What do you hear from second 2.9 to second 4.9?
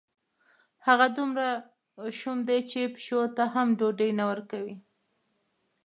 پیشو ته هم ډوډۍ نه ورکوي.